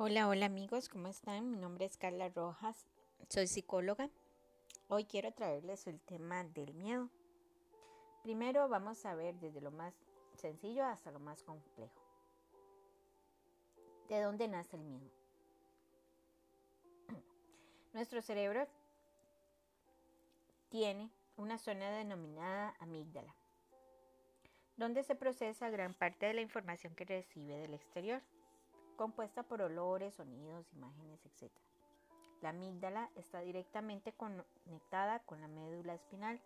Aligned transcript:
Hola, 0.00 0.28
hola 0.28 0.46
amigos, 0.46 0.88
¿cómo 0.88 1.08
están? 1.08 1.50
Mi 1.50 1.56
nombre 1.56 1.84
es 1.84 1.96
Carla 1.96 2.28
Rojas, 2.28 2.86
soy 3.28 3.48
psicóloga. 3.48 4.08
Hoy 4.86 5.06
quiero 5.06 5.32
traerles 5.32 5.88
el 5.88 5.98
tema 5.98 6.44
del 6.44 6.72
miedo. 6.72 7.08
Primero 8.22 8.68
vamos 8.68 9.04
a 9.04 9.16
ver 9.16 9.34
desde 9.40 9.60
lo 9.60 9.72
más 9.72 9.92
sencillo 10.36 10.84
hasta 10.84 11.10
lo 11.10 11.18
más 11.18 11.42
complejo. 11.42 12.00
¿De 14.08 14.22
dónde 14.22 14.46
nace 14.46 14.76
el 14.76 14.84
miedo? 14.84 15.10
Nuestro 17.92 18.22
cerebro 18.22 18.68
tiene 20.68 21.10
una 21.36 21.58
zona 21.58 21.90
denominada 21.90 22.72
amígdala, 22.78 23.34
donde 24.76 25.02
se 25.02 25.16
procesa 25.16 25.70
gran 25.70 25.92
parte 25.92 26.26
de 26.26 26.34
la 26.34 26.40
información 26.40 26.94
que 26.94 27.04
recibe 27.04 27.56
del 27.56 27.74
exterior 27.74 28.22
compuesta 28.98 29.44
por 29.44 29.62
olores, 29.62 30.12
sonidos, 30.14 30.70
imágenes, 30.74 31.24
etc. 31.24 31.50
La 32.42 32.50
amígdala 32.50 33.10
está 33.14 33.40
directamente 33.40 34.12
conectada 34.12 35.20
con 35.20 35.40
la 35.40 35.48
médula 35.48 35.94
espinal, 35.94 36.40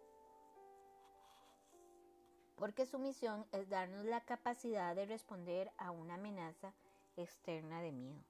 porque 2.56 2.86
su 2.86 2.98
misión 2.98 3.46
es 3.52 3.68
darnos 3.68 4.04
la 4.04 4.20
capacidad 4.20 4.94
de 4.94 5.06
responder 5.06 5.72
a 5.78 5.90
una 5.90 6.14
amenaza 6.14 6.72
externa 7.16 7.80
de 7.80 7.90
miedo, 7.90 8.22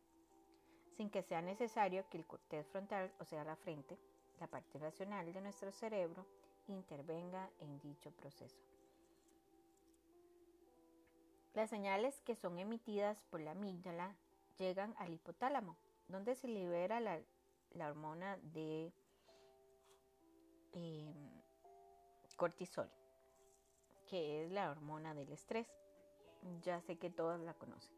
sin 0.97 1.11
que 1.11 1.23
sea 1.23 1.43
necesario 1.43 2.09
que 2.09 2.19
el 2.19 2.27
cortez 2.27 2.67
frontal, 2.69 3.13
o 3.19 3.25
sea, 3.25 3.45
la 3.45 3.57
frente, 3.57 3.99
la 4.39 4.47
parte 4.47 4.79
racional 4.79 5.33
de 5.33 5.41
nuestro 5.41 5.73
cerebro, 5.73 6.25
intervenga 6.69 7.51
en 7.59 7.81
dicho 7.81 8.13
proceso. 8.13 8.72
Las 11.55 11.69
señales 11.69 12.19
que 12.23 12.35
son 12.35 12.59
emitidas 12.59 13.21
por 13.29 13.41
la 13.41 13.51
amígdala 13.51 14.17
llegan 14.59 14.95
al 14.99 15.13
hipotálamo, 15.13 15.77
donde 16.09 16.35
se 16.35 16.49
libera 16.49 16.99
la, 16.99 17.21
hormona 17.89 18.39
de 18.39 18.91
em, 20.73 21.13
cortisol, 22.37 22.91
que 24.07 24.45
es 24.45 24.51
la 24.51 24.71
hormona 24.71 25.15
del 25.15 25.31
estrés. 25.31 25.69
Ya 26.63 26.81
sé 26.81 26.97
que 26.97 27.11
todos 27.11 27.39
la 27.41 27.53
conocen. 27.53 27.95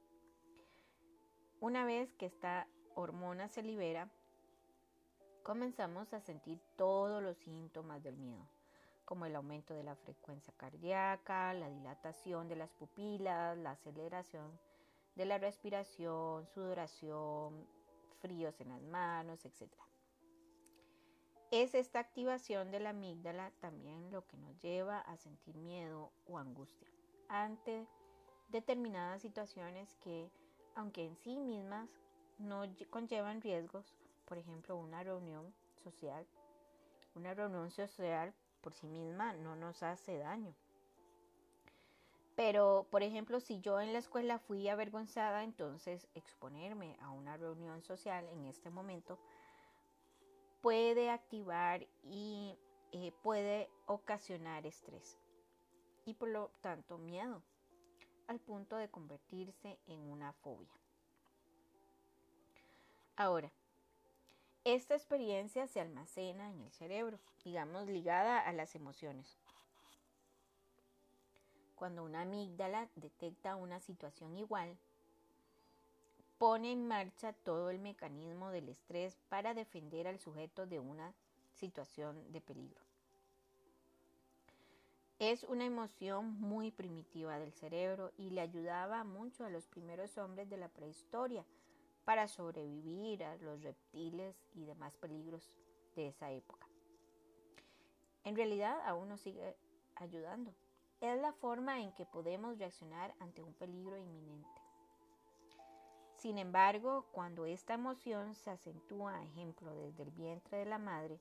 Una 1.61 1.85
vez 1.85 2.13
que 2.15 2.27
esta 2.27 2.67
hormona 2.97 3.49
se 3.49 3.63
libera, 3.63 4.11
comenzamos 5.45 6.13
a 6.13 6.21
sentir 6.21 6.61
todos 6.77 7.23
los 7.23 7.37
síntomas 7.39 8.03
del 8.03 8.17
miedo 8.17 8.47
como 9.05 9.27
el 9.27 9.37
aumento 9.37 9.75
de 9.75 9.85
la 9.85 9.97
frecuencia 9.97 10.53
cardíaca, 10.57 11.53
la 11.55 11.69
dilatación 11.69 12.49
de 12.49 12.57
las 12.57 12.71
pupilas, 12.73 13.57
la 13.59 13.73
aceleración 13.73 14.59
de 15.15 15.27
la 15.27 15.39
respiración, 15.39 16.47
sudoración, 16.49 17.67
fríos 18.21 18.61
en 18.61 18.71
las 18.71 18.83
manos, 18.83 19.45
etc. 19.45 19.71
Es 21.51 21.75
esta 21.75 22.01
activación 22.01 22.71
de 22.71 22.81
la 22.81 22.91
amígdala 22.91 23.53
también 23.61 24.11
lo 24.11 24.27
que 24.27 24.37
nos 24.37 24.59
lleva 24.61 25.01
a 25.01 25.17
sentir 25.17 25.57
miedo 25.57 26.11
o 26.27 26.39
angustia 26.39 26.89
ante 27.29 27.87
determinadas 28.49 29.23
situaciones 29.23 29.95
que, 29.97 30.31
aunque 30.75 31.05
en 31.05 31.17
sí 31.17 31.37
mismas 31.37 31.89
no 32.39 32.63
conllevan 32.91 33.41
riesgos, 33.41 33.95
por 34.25 34.39
ejemplo, 34.39 34.77
una 34.77 35.03
reunión 35.03 35.55
social, 35.83 36.27
una 37.15 37.35
reunión 37.35 37.71
social 37.71 38.35
por 38.65 38.73
sí 38.73 38.87
misma 38.87 39.35
no 39.35 39.55
nos 39.57 39.83
hace 39.83 40.17
daño. 40.17 40.55
Pero, 42.35 42.87
por 42.91 43.03
ejemplo, 43.03 43.39
si 43.39 43.61
yo 43.61 43.79
en 43.79 43.93
la 43.93 43.99
escuela 43.99 44.39
fui 44.39 44.67
avergonzada, 44.69 45.45
entonces 45.45 46.09
exponerme 46.15 46.97
a 47.01 47.11
una 47.11 47.37
reunión 47.37 47.83
social 47.83 48.27
en 48.31 48.47
este 48.47 48.71
momento 48.71 49.19
puede 50.63 51.11
activar 51.11 51.87
y 52.03 52.57
eh, 52.93 53.13
puede 53.23 53.69
ocasionar 53.87 54.67
estrés 54.67 55.19
y 56.07 56.15
por 56.15 56.31
lo 56.31 56.51
tanto 56.63 56.97
miedo 56.97 57.43
al 58.29 58.41
punto 58.41 58.79
de 58.79 58.89
convertirse 58.89 59.79
en 59.87 60.01
una 60.11 60.33
fobia. 60.33 60.81
Ahora, 63.17 63.53
esta 64.65 64.95
experiencia 64.95 65.67
se 65.67 65.81
almacena 65.81 66.51
en 66.51 66.63
el 66.63 66.73
cerebro, 66.73 67.19
digamos 67.45 67.87
ligada 67.87 68.41
a 68.41 68.53
las 68.53 68.75
emociones. 68.75 69.37
Cuando 71.75 72.03
una 72.03 72.23
amígdala 72.23 72.89
detecta 72.97 73.57
una 73.57 73.81
situación 73.81 74.37
igual, 74.39 74.77
pone 76.39 76.73
en 76.73 76.89
marcha 76.89 77.35
todo 77.35 77.69
el 77.69 77.79
mecanismo 77.79 78.51
del 78.51 78.71
estrés 78.71 79.19
para 79.29 79.53
defender 79.53 80.09
al 80.09 80.19
sujeto 80.19 80.67
de 80.67 80.81
una 80.81 81.13
situación 81.53 82.33
de 82.33 82.41
peligro. 82.41 82.81
Es 85.19 85.45
una 85.45 85.67
emoción 85.67 86.41
muy 86.41 86.71
primitiva 86.71 87.39
del 87.39 87.53
cerebro 87.53 88.13
y 88.17 88.31
le 88.31 88.41
ayudaba 88.41 89.05
mucho 89.05 89.45
a 89.45 89.51
los 89.51 89.67
primeros 89.67 90.17
hombres 90.17 90.49
de 90.49 90.57
la 90.57 90.69
prehistoria 90.69 91.45
para 92.05 92.29
sobrevivir 92.29 93.25
a 93.25 93.37
los 93.37 93.63
reptiles 93.63 94.37
y 94.55 94.65
demás 94.65 94.97
peligros 94.97 95.53
de 95.97 96.09
esa 96.09 96.31
época. 96.31 96.67
En 98.25 98.37
realidad 98.37 98.81
aún 98.87 99.09
nos 99.09 99.21
sigue 99.21 99.57
ayudando. 99.97 100.53
Es 101.01 101.21
la 101.21 101.33
forma 101.33 101.81
en 101.81 101.93
que 101.93 102.07
podemos 102.07 102.59
reaccionar 102.59 103.15
ante 103.21 103.43
un 103.43 103.53
peligro 103.55 103.97
inminente. 103.97 104.49
Sin 106.17 106.39
embargo, 106.39 107.05
cuando 107.13 107.45
esta 107.45 107.75
emoción 107.75 108.35
se 108.35 108.51
acentúa, 108.51 109.23
ejemplo, 109.23 109.75
desde 109.75 110.05
el 110.05 110.11
vientre 110.11 110.59
de 110.59 110.65
la 110.65 110.79
madre, 110.79 111.21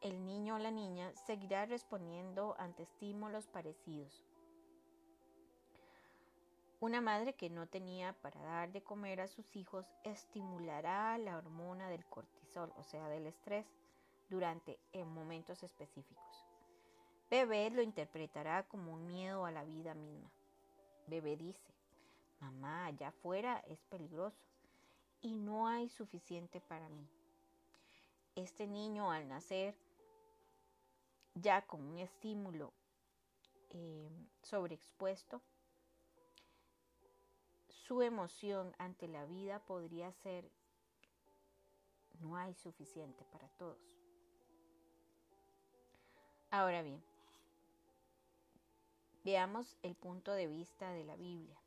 el 0.00 0.24
niño 0.24 0.54
o 0.54 0.58
la 0.58 0.70
niña 0.70 1.12
seguirá 1.26 1.66
respondiendo 1.66 2.54
ante 2.58 2.84
estímulos 2.84 3.48
parecidos, 3.48 4.22
una 6.84 7.00
madre 7.00 7.32
que 7.32 7.48
no 7.48 7.66
tenía 7.66 8.12
para 8.20 8.38
dar 8.42 8.70
de 8.70 8.82
comer 8.82 9.22
a 9.22 9.26
sus 9.26 9.56
hijos 9.56 9.86
estimulará 10.04 11.16
la 11.16 11.38
hormona 11.38 11.88
del 11.88 12.04
cortisol, 12.04 12.70
o 12.76 12.84
sea, 12.84 13.08
del 13.08 13.26
estrés, 13.26 13.66
durante 14.28 14.78
en 14.92 15.08
momentos 15.08 15.62
específicos. 15.62 16.44
Bebé 17.30 17.70
lo 17.70 17.80
interpretará 17.80 18.64
como 18.64 18.92
un 18.92 19.06
miedo 19.06 19.46
a 19.46 19.50
la 19.50 19.64
vida 19.64 19.94
misma. 19.94 20.30
Bebé 21.06 21.38
dice, 21.38 21.72
mamá, 22.40 22.84
allá 22.84 23.08
afuera 23.08 23.64
es 23.66 23.82
peligroso 23.84 24.44
y 25.22 25.34
no 25.36 25.66
hay 25.66 25.88
suficiente 25.88 26.60
para 26.60 26.90
mí. 26.90 27.08
Este 28.34 28.66
niño 28.66 29.10
al 29.10 29.26
nacer, 29.26 29.74
ya 31.34 31.62
con 31.62 31.80
un 31.80 31.98
estímulo 31.98 32.74
eh, 33.70 34.10
sobreexpuesto, 34.42 35.40
su 37.86 38.00
emoción 38.00 38.74
ante 38.78 39.08
la 39.08 39.26
vida 39.26 39.58
podría 39.58 40.10
ser 40.10 40.50
no 42.20 42.36
hay 42.36 42.54
suficiente 42.54 43.24
para 43.30 43.48
todos. 43.50 43.78
Ahora 46.50 46.80
bien, 46.82 47.02
veamos 49.22 49.76
el 49.82 49.94
punto 49.94 50.32
de 50.32 50.46
vista 50.46 50.92
de 50.92 51.04
la 51.04 51.16
Biblia. 51.16 51.60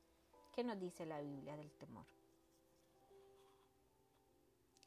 ¿Qué 0.53 0.63
nos 0.63 0.79
dice 0.79 1.05
la 1.05 1.21
Biblia 1.21 1.55
del 1.55 1.71
temor? 1.73 2.05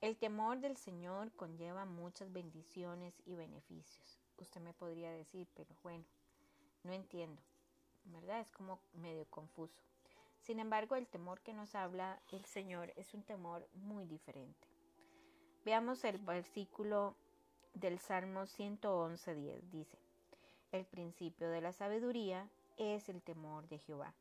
El 0.00 0.16
temor 0.16 0.58
del 0.58 0.76
Señor 0.78 1.30
conlleva 1.32 1.84
muchas 1.84 2.32
bendiciones 2.32 3.14
y 3.24 3.36
beneficios. 3.36 4.18
Usted 4.38 4.60
me 4.60 4.72
podría 4.72 5.12
decir, 5.12 5.46
pero 5.54 5.76
bueno, 5.84 6.04
no 6.82 6.92
entiendo. 6.92 7.40
¿Verdad? 8.04 8.40
Es 8.40 8.50
como 8.50 8.80
medio 8.94 9.26
confuso. 9.26 9.89
Sin 10.40 10.58
embargo, 10.58 10.96
el 10.96 11.06
temor 11.06 11.40
que 11.42 11.52
nos 11.52 11.74
habla 11.74 12.20
el 12.32 12.44
Señor 12.46 12.92
es 12.96 13.12
un 13.12 13.22
temor 13.22 13.68
muy 13.74 14.06
diferente. 14.06 14.68
Veamos 15.64 16.02
el 16.04 16.18
versículo 16.18 17.14
del 17.74 17.98
Salmo 17.98 18.42
111.10. 18.42 19.60
Dice, 19.70 19.98
el 20.72 20.86
principio 20.86 21.50
de 21.50 21.60
la 21.60 21.72
sabiduría 21.72 22.48
es 22.78 23.10
el 23.10 23.22
temor 23.22 23.68
de 23.68 23.78
Jehová. 23.78 24.14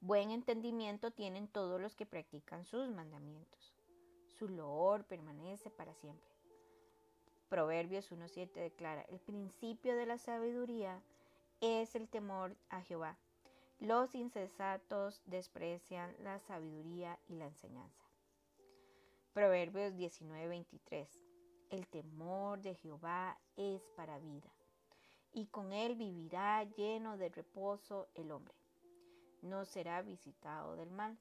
Buen 0.00 0.30
entendimiento 0.30 1.10
tienen 1.10 1.48
todos 1.48 1.80
los 1.80 1.96
que 1.96 2.06
practican 2.06 2.64
sus 2.64 2.88
mandamientos. 2.88 3.74
Su 4.26 4.48
loor 4.48 5.04
permanece 5.04 5.70
para 5.70 5.94
siempre. 5.94 6.30
Proverbios 7.48 8.10
1.7 8.12 8.52
declara, 8.52 9.02
el 9.02 9.18
principio 9.18 9.96
de 9.96 10.06
la 10.06 10.18
sabiduría 10.18 11.02
es 11.60 11.94
el 11.96 12.08
temor 12.08 12.56
a 12.70 12.82
Jehová 12.82 13.18
los 13.82 14.14
insensatos 14.14 15.20
desprecian 15.26 16.14
la 16.20 16.38
sabiduría 16.38 17.18
y 17.26 17.34
la 17.34 17.46
enseñanza. 17.46 18.04
Proverbios 19.32 19.92
19:23 19.94 21.08
El 21.68 21.88
temor 21.88 22.60
de 22.60 22.76
Jehová 22.76 23.40
es 23.56 23.82
para 23.96 24.20
vida, 24.20 24.52
y 25.32 25.46
con 25.46 25.72
él 25.72 25.96
vivirá 25.96 26.62
lleno 26.62 27.16
de 27.16 27.30
reposo 27.30 28.08
el 28.14 28.30
hombre. 28.30 28.54
No 29.40 29.64
será 29.64 30.00
visitado 30.00 30.76
del 30.76 30.92
mal. 30.92 31.18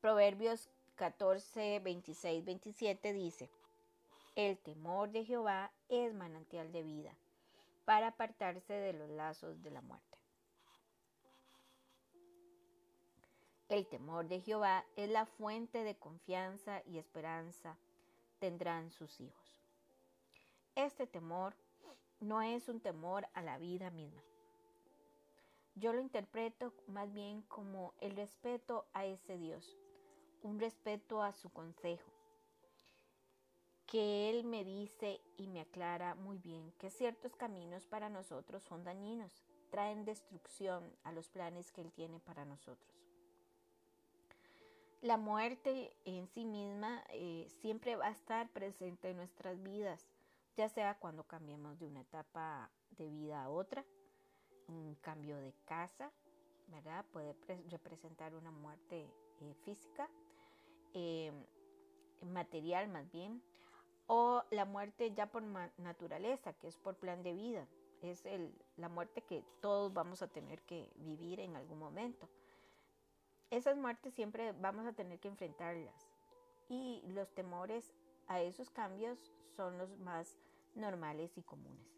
Proverbios 0.00 0.68
14, 0.96 1.78
26, 1.78 2.44
27 2.44 3.12
dice, 3.12 3.48
El 4.34 4.58
temor 4.58 5.12
de 5.12 5.24
Jehová 5.24 5.70
es 5.88 6.12
manantial 6.12 6.72
de 6.72 6.82
vida, 6.82 7.16
para 7.84 8.08
apartarse 8.08 8.72
de 8.72 8.94
los 8.94 9.10
lazos 9.10 9.62
de 9.62 9.70
la 9.70 9.80
muerte. 9.80 10.09
El 13.70 13.86
temor 13.86 14.26
de 14.26 14.40
Jehová 14.40 14.84
es 14.96 15.08
la 15.08 15.26
fuente 15.26 15.84
de 15.84 15.94
confianza 15.94 16.82
y 16.86 16.98
esperanza 16.98 17.78
tendrán 18.40 18.90
sus 18.90 19.20
hijos. 19.20 19.62
Este 20.74 21.06
temor 21.06 21.54
no 22.18 22.42
es 22.42 22.68
un 22.68 22.80
temor 22.80 23.28
a 23.32 23.42
la 23.42 23.58
vida 23.58 23.90
misma. 23.90 24.24
Yo 25.76 25.92
lo 25.92 26.00
interpreto 26.00 26.74
más 26.88 27.12
bien 27.12 27.42
como 27.42 27.94
el 28.00 28.16
respeto 28.16 28.86
a 28.92 29.06
ese 29.06 29.38
Dios, 29.38 29.78
un 30.42 30.58
respeto 30.58 31.22
a 31.22 31.32
su 31.32 31.48
consejo, 31.50 32.10
que 33.86 34.30
Él 34.30 34.42
me 34.42 34.64
dice 34.64 35.20
y 35.36 35.46
me 35.46 35.60
aclara 35.60 36.16
muy 36.16 36.38
bien 36.38 36.72
que 36.72 36.90
ciertos 36.90 37.36
caminos 37.36 37.86
para 37.86 38.08
nosotros 38.08 38.64
son 38.64 38.82
dañinos, 38.82 39.44
traen 39.70 40.04
destrucción 40.04 40.92
a 41.04 41.12
los 41.12 41.28
planes 41.28 41.70
que 41.70 41.82
Él 41.82 41.92
tiene 41.92 42.18
para 42.18 42.44
nosotros. 42.44 42.99
La 45.02 45.16
muerte 45.16 45.96
en 46.04 46.26
sí 46.28 46.44
misma 46.44 47.02
eh, 47.08 47.46
siempre 47.62 47.96
va 47.96 48.08
a 48.08 48.10
estar 48.10 48.50
presente 48.50 49.08
en 49.08 49.16
nuestras 49.16 49.62
vidas, 49.62 50.06
ya 50.56 50.68
sea 50.68 50.98
cuando 50.98 51.24
cambiemos 51.24 51.78
de 51.78 51.86
una 51.86 52.02
etapa 52.02 52.68
de 52.98 53.08
vida 53.08 53.42
a 53.42 53.48
otra, 53.48 53.82
un 54.68 54.94
cambio 54.96 55.38
de 55.38 55.54
casa, 55.64 56.10
¿verdad? 56.68 57.06
Puede 57.12 57.34
representar 57.70 58.34
una 58.34 58.50
muerte 58.50 59.08
eh, 59.40 59.54
física, 59.64 60.06
eh, 60.92 61.32
material 62.20 62.88
más 62.88 63.10
bien, 63.10 63.42
o 64.06 64.44
la 64.50 64.66
muerte 64.66 65.14
ya 65.14 65.30
por 65.30 65.42
naturaleza, 65.78 66.52
que 66.52 66.68
es 66.68 66.76
por 66.76 66.96
plan 66.96 67.22
de 67.22 67.32
vida, 67.32 67.66
es 68.02 68.26
el, 68.26 68.52
la 68.76 68.90
muerte 68.90 69.22
que 69.22 69.44
todos 69.62 69.94
vamos 69.94 70.20
a 70.20 70.28
tener 70.28 70.60
que 70.60 70.92
vivir 70.96 71.40
en 71.40 71.56
algún 71.56 71.78
momento 71.78 72.28
esas 73.50 73.76
muertes 73.76 74.14
siempre 74.14 74.52
vamos 74.52 74.86
a 74.86 74.92
tener 74.92 75.18
que 75.18 75.28
enfrentarlas 75.28 76.08
y 76.68 77.02
los 77.08 77.34
temores 77.34 77.92
a 78.28 78.40
esos 78.40 78.70
cambios 78.70 79.18
son 79.56 79.76
los 79.76 79.98
más 79.98 80.38
normales 80.76 81.36
y 81.36 81.42
comunes. 81.42 81.88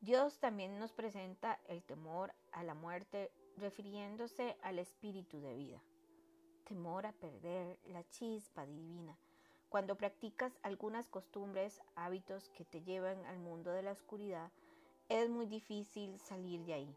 Dios 0.00 0.38
también 0.38 0.78
nos 0.78 0.92
presenta 0.92 1.58
el 1.66 1.82
temor 1.82 2.34
a 2.52 2.62
la 2.62 2.74
muerte 2.74 3.32
refiriéndose 3.56 4.58
al 4.62 4.78
espíritu 4.78 5.40
de 5.40 5.54
vida. 5.54 5.80
Temor 6.64 7.06
a 7.06 7.12
perder 7.12 7.78
la 7.86 8.04
chispa 8.10 8.66
divina. 8.66 9.16
Cuando 9.70 9.96
practicas 9.96 10.52
algunas 10.62 11.08
costumbres, 11.08 11.80
hábitos 11.96 12.50
que 12.50 12.64
te 12.66 12.82
llevan 12.82 13.24
al 13.24 13.38
mundo 13.38 13.72
de 13.72 13.82
la 13.82 13.92
oscuridad, 13.92 14.52
es 15.08 15.30
muy 15.30 15.46
difícil 15.46 16.20
salir 16.20 16.64
de 16.66 16.74
ahí 16.74 16.96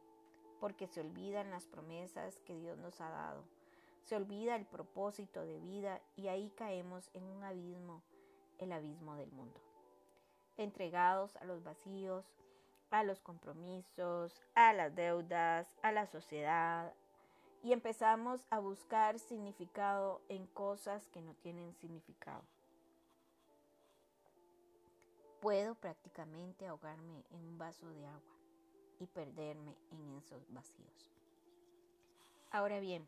porque 0.59 0.87
se 0.87 1.01
olvidan 1.01 1.51
las 1.51 1.65
promesas 1.65 2.39
que 2.45 2.55
Dios 2.55 2.77
nos 2.77 2.99
ha 3.01 3.09
dado. 3.09 3.43
Se 4.03 4.15
olvida 4.15 4.55
el 4.55 4.65
propósito 4.65 5.41
de 5.41 5.59
vida 5.59 6.01
y 6.15 6.27
ahí 6.27 6.51
caemos 6.55 7.09
en 7.13 7.23
un 7.23 7.43
abismo, 7.43 8.01
el 8.57 8.71
abismo 8.71 9.15
del 9.15 9.31
mundo. 9.31 9.59
Entregados 10.57 11.35
a 11.37 11.45
los 11.45 11.63
vacíos, 11.63 12.25
a 12.91 13.03
los 13.03 13.19
compromisos, 13.21 14.41
a 14.55 14.73
las 14.73 14.95
deudas, 14.95 15.75
a 15.81 15.91
la 15.91 16.07
sociedad, 16.07 16.93
y 17.61 17.73
empezamos 17.73 18.45
a 18.49 18.59
buscar 18.59 19.19
significado 19.19 20.21
en 20.29 20.47
cosas 20.47 21.07
que 21.09 21.21
no 21.21 21.33
tienen 21.35 21.73
significado. 21.75 22.43
Puedo 25.41 25.75
prácticamente 25.75 26.67
ahogarme 26.67 27.23
en 27.31 27.45
un 27.45 27.57
vaso 27.57 27.89
de 27.89 28.05
agua 28.07 28.38
y 28.99 29.07
perderme 29.07 29.75
en 29.91 30.17
esos 30.17 30.51
vacíos. 30.53 31.11
Ahora 32.51 32.79
bien, 32.79 33.07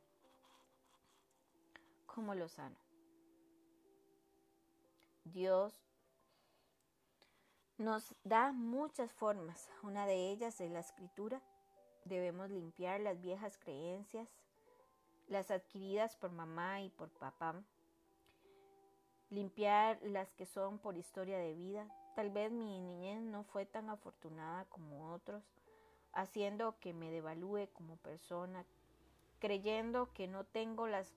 ¿cómo 2.05 2.35
lo 2.35 2.47
sano? 2.47 2.77
Dios 5.23 5.73
nos 7.77 8.15
da 8.23 8.51
muchas 8.51 9.11
formas. 9.11 9.69
Una 9.83 10.05
de 10.05 10.31
ellas 10.31 10.61
es 10.61 10.71
la 10.71 10.79
escritura. 10.79 11.41
Debemos 12.05 12.49
limpiar 12.49 12.99
las 13.01 13.19
viejas 13.21 13.57
creencias, 13.57 14.29
las 15.27 15.51
adquiridas 15.51 16.15
por 16.15 16.31
mamá 16.31 16.81
y 16.81 16.89
por 16.89 17.09
papá. 17.09 17.55
Limpiar 19.29 19.99
las 20.03 20.31
que 20.33 20.45
son 20.45 20.79
por 20.79 20.97
historia 20.97 21.37
de 21.37 21.53
vida. 21.53 21.87
Tal 22.15 22.29
vez 22.29 22.51
mi 22.51 22.79
niñez 22.79 23.21
no 23.21 23.43
fue 23.43 23.65
tan 23.65 23.89
afortunada 23.89 24.65
como 24.65 25.13
otros 25.13 25.43
haciendo 26.13 26.77
que 26.79 26.93
me 26.93 27.11
devalúe 27.11 27.67
como 27.73 27.97
persona, 27.97 28.65
creyendo 29.39 30.11
que 30.13 30.27
no 30.27 30.43
tengo 30.45 30.87
las 30.87 31.13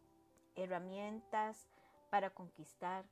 herramientas 0.57 1.69
para 2.11 2.31
conquistar, 2.31 3.05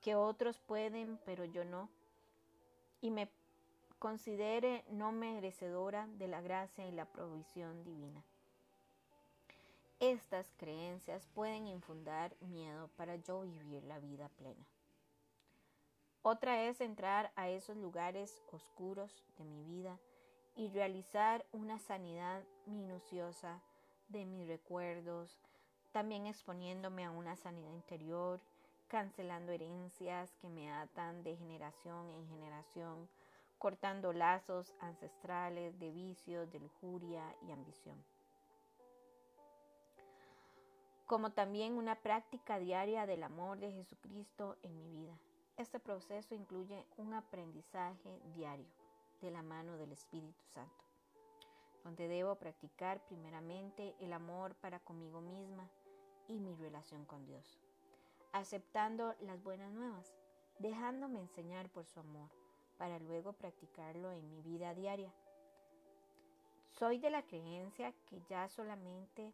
que 0.00 0.14
otros 0.14 0.60
pueden, 0.60 1.18
pero 1.24 1.44
yo 1.44 1.64
no, 1.64 1.88
y 3.00 3.10
me 3.10 3.28
considere 3.98 4.84
no 4.90 5.12
merecedora 5.12 6.06
de 6.18 6.28
la 6.28 6.40
gracia 6.40 6.86
y 6.86 6.92
la 6.92 7.06
provisión 7.06 7.82
divina. 7.84 8.22
Estas 10.00 10.52
creencias 10.56 11.26
pueden 11.34 11.66
infundar 11.66 12.36
miedo 12.40 12.88
para 12.96 13.16
yo 13.16 13.40
vivir 13.40 13.82
la 13.82 13.98
vida 13.98 14.28
plena. 14.28 14.64
Otra 16.22 16.64
es 16.64 16.80
entrar 16.80 17.32
a 17.34 17.48
esos 17.48 17.76
lugares 17.76 18.40
oscuros 18.52 19.24
de 19.38 19.44
mi 19.44 19.64
vida 19.64 19.98
y 20.58 20.68
realizar 20.70 21.46
una 21.52 21.78
sanidad 21.78 22.42
minuciosa 22.66 23.62
de 24.08 24.26
mis 24.26 24.48
recuerdos, 24.48 25.40
también 25.92 26.26
exponiéndome 26.26 27.04
a 27.04 27.12
una 27.12 27.36
sanidad 27.36 27.70
interior, 27.70 28.40
cancelando 28.88 29.52
herencias 29.52 30.34
que 30.40 30.48
me 30.48 30.72
atan 30.72 31.22
de 31.22 31.36
generación 31.36 32.10
en 32.10 32.28
generación, 32.28 33.08
cortando 33.58 34.12
lazos 34.12 34.74
ancestrales 34.80 35.78
de 35.78 35.92
vicios, 35.92 36.50
de 36.50 36.58
lujuria 36.58 37.22
y 37.46 37.52
ambición. 37.52 38.04
Como 41.06 41.30
también 41.30 41.74
una 41.74 41.94
práctica 41.94 42.58
diaria 42.58 43.06
del 43.06 43.22
amor 43.22 43.60
de 43.60 43.70
Jesucristo 43.70 44.56
en 44.62 44.76
mi 44.76 44.88
vida. 44.88 45.16
Este 45.56 45.78
proceso 45.78 46.34
incluye 46.34 46.84
un 46.96 47.14
aprendizaje 47.14 48.20
diario 48.34 48.77
de 49.20 49.30
la 49.30 49.42
mano 49.42 49.76
del 49.76 49.92
Espíritu 49.92 50.44
Santo, 50.46 50.84
donde 51.84 52.08
debo 52.08 52.34
practicar 52.36 53.00
primeramente 53.06 53.94
el 54.00 54.12
amor 54.12 54.54
para 54.56 54.80
conmigo 54.80 55.20
misma 55.20 55.68
y 56.28 56.38
mi 56.38 56.54
relación 56.54 57.04
con 57.04 57.24
Dios, 57.26 57.58
aceptando 58.32 59.14
las 59.20 59.42
buenas 59.42 59.72
nuevas, 59.72 60.14
dejándome 60.58 61.20
enseñar 61.20 61.68
por 61.70 61.86
su 61.86 62.00
amor, 62.00 62.30
para 62.76 62.98
luego 63.00 63.32
practicarlo 63.32 64.12
en 64.12 64.28
mi 64.30 64.40
vida 64.42 64.74
diaria. 64.74 65.12
Soy 66.70 66.98
de 66.98 67.10
la 67.10 67.22
creencia 67.22 67.92
que 68.06 68.22
ya 68.28 68.48
solamente 68.48 69.32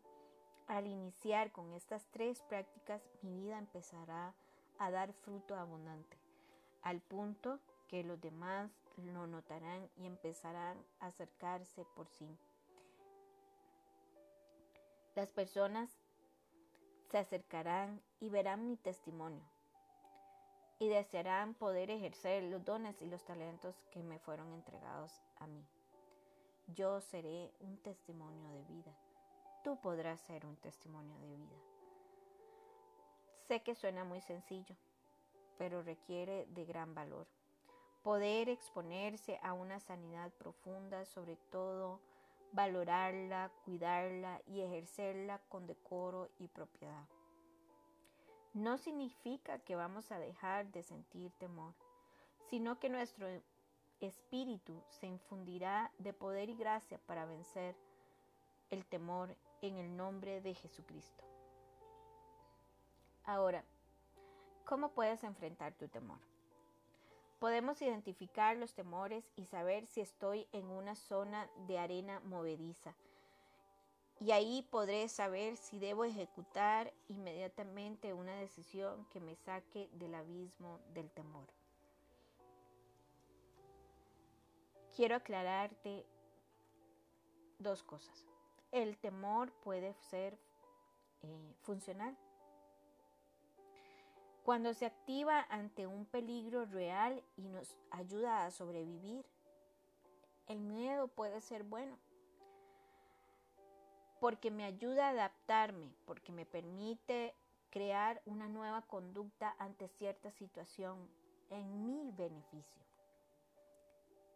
al 0.66 0.86
iniciar 0.86 1.52
con 1.52 1.72
estas 1.74 2.06
tres 2.10 2.40
prácticas 2.42 3.02
mi 3.20 3.34
vida 3.34 3.58
empezará 3.58 4.34
a 4.78 4.90
dar 4.90 5.12
fruto 5.12 5.54
abundante, 5.56 6.16
al 6.82 7.00
punto 7.00 7.60
que 7.88 8.02
los 8.02 8.20
demás 8.20 8.70
lo 9.02 9.26
notarán 9.26 9.88
y 9.96 10.06
empezarán 10.06 10.76
a 11.00 11.06
acercarse 11.06 11.84
por 11.96 12.08
sí. 12.08 12.28
Las 15.14 15.30
personas 15.30 15.90
se 17.10 17.18
acercarán 17.18 18.02
y 18.20 18.28
verán 18.28 18.66
mi 18.66 18.76
testimonio 18.76 19.42
y 20.78 20.88
desearán 20.88 21.54
poder 21.54 21.90
ejercer 21.90 22.42
los 22.44 22.64
dones 22.64 23.00
y 23.00 23.06
los 23.06 23.24
talentos 23.24 23.76
que 23.90 24.02
me 24.02 24.18
fueron 24.18 24.52
entregados 24.52 25.12
a 25.36 25.46
mí. 25.46 25.64
Yo 26.74 27.00
seré 27.00 27.52
un 27.60 27.76
testimonio 27.78 28.50
de 28.50 28.64
vida. 28.64 28.92
Tú 29.62 29.80
podrás 29.80 30.20
ser 30.22 30.44
un 30.44 30.56
testimonio 30.56 31.16
de 31.18 31.36
vida. 31.36 31.56
Sé 33.46 33.62
que 33.62 33.74
suena 33.74 34.04
muy 34.04 34.20
sencillo, 34.20 34.74
pero 35.58 35.82
requiere 35.82 36.46
de 36.46 36.64
gran 36.64 36.94
valor 36.94 37.26
poder 38.04 38.50
exponerse 38.50 39.40
a 39.42 39.54
una 39.54 39.80
sanidad 39.80 40.30
profunda, 40.32 41.06
sobre 41.06 41.36
todo 41.50 42.00
valorarla, 42.52 43.50
cuidarla 43.64 44.42
y 44.46 44.60
ejercerla 44.60 45.40
con 45.48 45.66
decoro 45.66 46.28
y 46.38 46.46
propiedad. 46.48 47.08
No 48.52 48.76
significa 48.76 49.58
que 49.58 49.74
vamos 49.74 50.12
a 50.12 50.18
dejar 50.18 50.70
de 50.70 50.82
sentir 50.82 51.32
temor, 51.32 51.74
sino 52.50 52.78
que 52.78 52.90
nuestro 52.90 53.26
espíritu 54.00 54.84
se 54.90 55.06
infundirá 55.06 55.90
de 55.98 56.12
poder 56.12 56.50
y 56.50 56.56
gracia 56.56 56.98
para 57.06 57.24
vencer 57.24 57.74
el 58.68 58.84
temor 58.84 59.34
en 59.62 59.78
el 59.78 59.96
nombre 59.96 60.42
de 60.42 60.54
Jesucristo. 60.54 61.24
Ahora, 63.24 63.64
¿cómo 64.66 64.90
puedes 64.90 65.24
enfrentar 65.24 65.72
tu 65.72 65.88
temor? 65.88 66.33
Podemos 67.44 67.82
identificar 67.82 68.56
los 68.56 68.72
temores 68.72 69.30
y 69.36 69.44
saber 69.44 69.86
si 69.86 70.00
estoy 70.00 70.48
en 70.52 70.64
una 70.70 70.96
zona 70.96 71.46
de 71.66 71.78
arena 71.78 72.18
movediza. 72.20 72.94
Y 74.18 74.30
ahí 74.30 74.66
podré 74.70 75.10
saber 75.10 75.58
si 75.58 75.78
debo 75.78 76.06
ejecutar 76.06 76.90
inmediatamente 77.06 78.14
una 78.14 78.34
decisión 78.36 79.04
que 79.10 79.20
me 79.20 79.36
saque 79.36 79.90
del 79.92 80.14
abismo 80.14 80.80
del 80.94 81.10
temor. 81.10 81.46
Quiero 84.96 85.16
aclararte 85.16 86.06
dos 87.58 87.82
cosas. 87.82 88.26
El 88.72 88.96
temor 88.96 89.52
puede 89.62 89.92
ser 89.92 90.38
eh, 91.20 91.54
funcional 91.60 92.16
cuando 94.44 94.74
se 94.74 94.84
activa 94.84 95.46
ante 95.48 95.86
un 95.86 96.04
peligro 96.04 96.66
real 96.66 97.24
y 97.34 97.48
nos 97.48 97.78
ayuda 97.90 98.44
a 98.44 98.50
sobrevivir, 98.50 99.24
el 100.46 100.60
miedo 100.60 101.08
puede 101.08 101.40
ser 101.40 101.64
bueno, 101.64 101.98
porque 104.20 104.50
me 104.50 104.64
ayuda 104.64 105.06
a 105.06 105.10
adaptarme, 105.12 105.90
porque 106.04 106.30
me 106.30 106.44
permite 106.44 107.34
crear 107.70 108.20
una 108.26 108.46
nueva 108.46 108.82
conducta 108.82 109.56
ante 109.58 109.88
cierta 109.88 110.30
situación 110.30 111.08
en 111.48 111.86
mi 111.86 112.10
beneficio. 112.12 112.84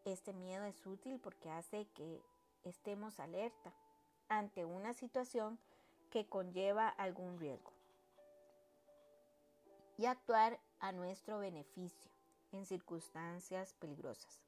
Este 0.06 0.32
miedo 0.32 0.64
es 0.64 0.86
útil 0.86 1.20
porque 1.20 1.50
hace 1.50 1.86
que 1.88 2.22
estemos 2.64 3.20
alerta 3.20 3.74
ante 4.30 4.64
una 4.64 4.94
situación 4.94 5.58
que 6.10 6.26
conlleva 6.26 6.88
algún 6.88 7.38
riesgo 7.38 7.77
y 9.98 10.06
actuar 10.06 10.58
a 10.78 10.92
nuestro 10.92 11.40
beneficio 11.40 12.10
en 12.52 12.64
circunstancias 12.64 13.74
peligrosas. 13.74 14.40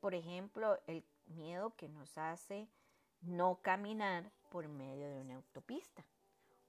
Por 0.00 0.14
ejemplo, 0.14 0.78
el 0.86 1.04
miedo 1.26 1.74
que 1.76 1.88
nos 1.88 2.16
hace 2.16 2.68
no 3.20 3.60
caminar 3.60 4.30
por 4.50 4.68
medio 4.68 5.08
de 5.08 5.20
una 5.20 5.36
autopista 5.36 6.04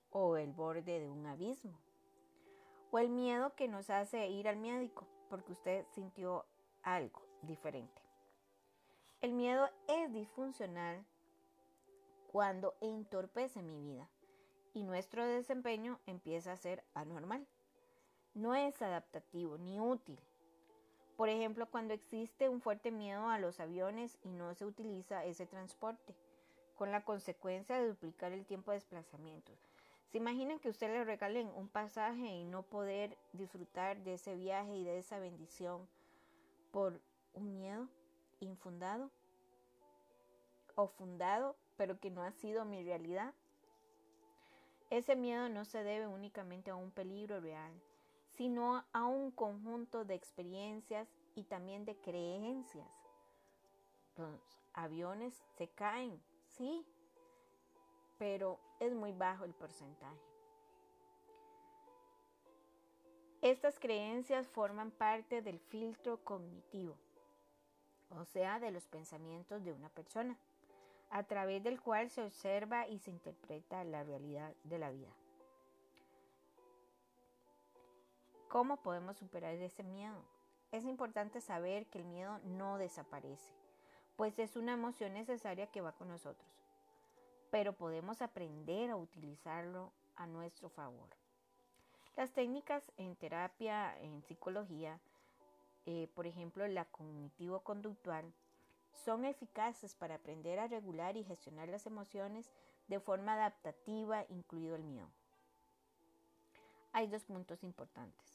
o 0.09 0.37
el 0.37 0.51
borde 0.51 0.99
de 0.99 1.09
un 1.09 1.25
abismo. 1.27 1.79
O 2.91 2.99
el 2.99 3.09
miedo 3.09 3.55
que 3.55 3.67
nos 3.67 3.89
hace 3.89 4.27
ir 4.27 4.47
al 4.47 4.57
médico 4.57 5.07
porque 5.29 5.51
usted 5.51 5.85
sintió 5.91 6.45
algo 6.81 7.21
diferente. 7.43 8.01
El 9.21 9.33
miedo 9.33 9.69
es 9.87 10.11
disfuncional 10.11 11.05
cuando 12.31 12.75
entorpece 12.81 13.61
mi 13.61 13.79
vida 13.79 14.09
y 14.73 14.83
nuestro 14.83 15.25
desempeño 15.25 15.99
empieza 16.07 16.51
a 16.51 16.57
ser 16.57 16.83
anormal 16.93 17.47
no 18.33 18.55
es 18.55 18.81
adaptativo 18.81 19.57
ni 19.57 19.79
útil. 19.79 20.19
Por 21.17 21.29
ejemplo, 21.29 21.67
cuando 21.69 21.93
existe 21.93 22.49
un 22.49 22.61
fuerte 22.61 22.91
miedo 22.91 23.29
a 23.29 23.39
los 23.39 23.59
aviones 23.59 24.17
y 24.23 24.29
no 24.29 24.53
se 24.55 24.65
utiliza 24.65 25.23
ese 25.25 25.45
transporte, 25.45 26.15
con 26.75 26.91
la 26.91 27.05
consecuencia 27.05 27.77
de 27.77 27.87
duplicar 27.87 28.31
el 28.31 28.45
tiempo 28.45 28.71
de 28.71 28.77
desplazamiento. 28.77 29.51
¿Se 30.11 30.17
imaginan 30.17 30.59
que 30.59 30.69
usted 30.69 30.89
le 30.89 31.03
regalen 31.03 31.47
un 31.55 31.67
pasaje 31.67 32.25
y 32.25 32.43
no 32.43 32.63
poder 32.63 33.17
disfrutar 33.31 34.03
de 34.03 34.15
ese 34.15 34.35
viaje 34.35 34.75
y 34.75 34.83
de 34.83 34.97
esa 34.97 35.19
bendición 35.19 35.87
por 36.71 36.99
un 37.33 37.53
miedo 37.53 37.87
infundado 38.39 39.09
o 40.75 40.87
fundado, 40.87 41.55
pero 41.77 41.99
que 41.99 42.11
no 42.11 42.23
ha 42.23 42.31
sido 42.31 42.65
mi 42.65 42.83
realidad? 42.83 43.33
Ese 44.89 45.15
miedo 45.15 45.49
no 45.49 45.65
se 45.65 45.83
debe 45.83 46.07
únicamente 46.07 46.69
a 46.69 46.75
un 46.75 46.91
peligro 46.91 47.39
real, 47.39 47.73
sino 48.35 48.83
a 48.91 49.05
un 49.05 49.31
conjunto 49.31 50.05
de 50.05 50.15
experiencias 50.15 51.07
y 51.35 51.43
también 51.43 51.85
de 51.85 51.95
creencias. 51.95 52.87
Los 54.17 54.39
aviones 54.73 55.33
se 55.57 55.67
caen, 55.69 56.21
sí, 56.47 56.85
pero 58.17 58.59
es 58.79 58.93
muy 58.93 59.11
bajo 59.11 59.45
el 59.45 59.53
porcentaje. 59.53 60.19
Estas 63.41 63.77
creencias 63.77 64.47
forman 64.47 64.91
parte 64.91 65.41
del 65.41 65.59
filtro 65.59 66.23
cognitivo, 66.23 66.95
o 68.09 68.23
sea, 68.23 68.59
de 68.59 68.71
los 68.71 68.87
pensamientos 68.87 69.65
de 69.65 69.73
una 69.73 69.89
persona, 69.89 70.37
a 71.09 71.23
través 71.23 71.61
del 71.61 71.81
cual 71.81 72.09
se 72.09 72.23
observa 72.23 72.87
y 72.87 72.99
se 72.99 73.11
interpreta 73.11 73.83
la 73.83 74.03
realidad 74.03 74.53
de 74.63 74.79
la 74.79 74.91
vida. 74.91 75.13
¿Cómo 78.53 78.77
podemos 78.77 79.17
superar 79.17 79.55
ese 79.55 79.81
miedo? 79.81 80.23
Es 80.71 80.85
importante 80.85 81.41
saber 81.41 81.87
que 81.87 81.97
el 81.97 82.05
miedo 82.05 82.37
no 82.43 82.77
desaparece, 82.77 83.51
pues 84.15 84.37
es 84.37 84.55
una 84.55 84.73
emoción 84.73 85.15
necesaria 85.15 85.71
que 85.71 85.81
va 85.81 85.93
con 85.93 86.07
nosotros, 86.07 86.47
pero 87.49 87.73
podemos 87.73 88.21
aprender 88.21 88.91
a 88.91 88.95
utilizarlo 88.95 89.91
a 90.15 90.27
nuestro 90.27 90.69
favor. 90.69 91.09
Las 92.15 92.31
técnicas 92.31 92.91
en 92.97 93.15
terapia, 93.15 93.99
en 94.01 94.21
psicología, 94.21 94.99
eh, 95.87 96.07
por 96.13 96.27
ejemplo 96.27 96.67
la 96.67 96.85
cognitivo-conductual, 96.85 98.31
son 99.03 99.25
eficaces 99.25 99.95
para 99.95 100.13
aprender 100.13 100.59
a 100.59 100.67
regular 100.67 101.17
y 101.17 101.23
gestionar 101.23 101.69
las 101.69 101.87
emociones 101.87 102.51
de 102.87 102.99
forma 102.99 103.33
adaptativa, 103.33 104.27
incluido 104.29 104.75
el 104.75 104.83
miedo. 104.83 105.09
Hay 106.91 107.07
dos 107.07 107.23
puntos 107.25 107.63
importantes. 107.63 108.32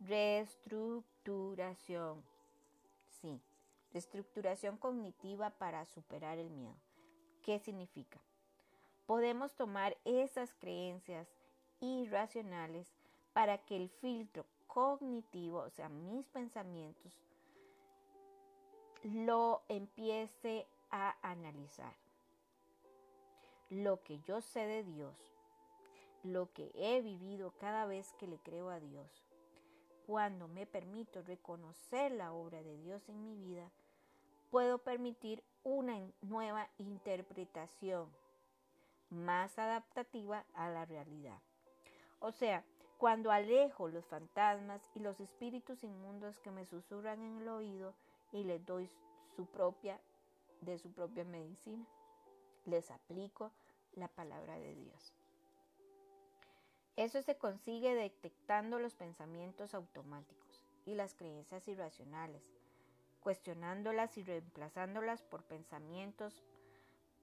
Reestructuración. 0.00 2.24
Sí, 3.20 3.40
reestructuración 3.92 4.78
cognitiva 4.78 5.50
para 5.50 5.84
superar 5.84 6.38
el 6.38 6.48
miedo. 6.48 6.78
¿Qué 7.42 7.58
significa? 7.58 8.18
Podemos 9.04 9.54
tomar 9.54 9.98
esas 10.06 10.54
creencias 10.54 11.28
irracionales 11.80 12.90
para 13.34 13.58
que 13.58 13.76
el 13.76 13.90
filtro 13.90 14.46
cognitivo, 14.66 15.58
o 15.58 15.70
sea, 15.70 15.90
mis 15.90 16.26
pensamientos, 16.28 17.12
lo 19.02 19.60
empiece 19.68 20.66
a 20.90 21.14
analizar. 21.20 21.94
Lo 23.68 24.02
que 24.02 24.18
yo 24.20 24.40
sé 24.40 24.66
de 24.66 24.82
Dios, 24.82 25.34
lo 26.22 26.50
que 26.52 26.72
he 26.74 27.02
vivido 27.02 27.52
cada 27.58 27.84
vez 27.84 28.14
que 28.14 28.26
le 28.26 28.38
creo 28.38 28.70
a 28.70 28.80
Dios, 28.80 29.29
cuando 30.10 30.48
me 30.48 30.66
permito 30.66 31.22
reconocer 31.22 32.10
la 32.10 32.32
obra 32.32 32.60
de 32.64 32.76
Dios 32.78 33.08
en 33.08 33.22
mi 33.22 33.36
vida, 33.36 33.70
puedo 34.50 34.78
permitir 34.78 35.40
una 35.62 36.00
nueva 36.20 36.68
interpretación 36.78 38.10
más 39.08 39.56
adaptativa 39.56 40.44
a 40.54 40.68
la 40.68 40.84
realidad. 40.84 41.38
O 42.18 42.32
sea, 42.32 42.64
cuando 42.98 43.30
alejo 43.30 43.86
los 43.86 44.04
fantasmas 44.04 44.82
y 44.96 44.98
los 44.98 45.20
espíritus 45.20 45.84
inmundos 45.84 46.40
que 46.40 46.50
me 46.50 46.66
susurran 46.66 47.22
en 47.22 47.42
el 47.42 47.48
oído 47.48 47.94
y 48.32 48.42
les 48.42 48.66
doy 48.66 48.90
su 49.36 49.46
propia 49.46 50.00
de 50.60 50.76
su 50.78 50.90
propia 50.90 51.22
medicina, 51.22 51.86
les 52.64 52.90
aplico 52.90 53.52
la 53.92 54.08
palabra 54.08 54.58
de 54.58 54.74
Dios. 54.74 55.19
Eso 57.00 57.22
se 57.22 57.34
consigue 57.34 57.94
detectando 57.94 58.78
los 58.78 58.94
pensamientos 58.94 59.72
automáticos 59.72 60.62
y 60.84 60.94
las 60.94 61.14
creencias 61.14 61.66
irracionales, 61.66 62.42
cuestionándolas 63.20 64.18
y 64.18 64.22
reemplazándolas 64.22 65.22
por 65.22 65.42
pensamientos 65.44 66.44